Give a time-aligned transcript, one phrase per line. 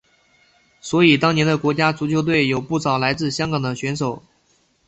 [0.81, 4.23] 所以当年的国家足球队有不少来自香港的选手。